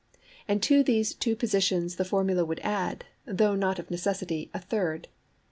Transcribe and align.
And 0.47 0.63
to 0.63 0.81
these 0.81 1.13
two 1.13 1.35
positions 1.35 1.97
the 1.97 2.05
formula 2.05 2.43
would 2.43 2.59
add, 2.61 3.05
though 3.27 3.53
not 3.53 3.77
of 3.77 3.91
necessity, 3.91 4.49
a 4.51 4.57
third. 4.59 5.09